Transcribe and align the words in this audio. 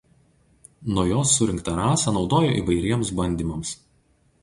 Nuo 0.95 1.03
jos 1.09 1.35
surinktą 1.41 1.77
rasą 1.81 2.17
naudojo 2.19 2.59
įvairiems 2.65 3.15
bandymams. 3.23 3.79